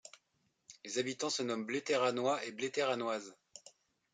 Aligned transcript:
Les 0.83 0.97
habitants 0.97 1.29
se 1.29 1.43
nomment 1.43 1.63
Bletteranois 1.63 2.43
et 2.45 2.51
Bletteranoises. 2.51 3.35